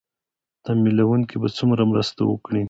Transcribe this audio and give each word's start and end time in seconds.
ې 0.57 0.61
تمويلوونکي 0.65 1.35
به 1.41 1.47
څومره 1.57 1.83
مرسته 1.91 2.21
وکړي 2.25 2.59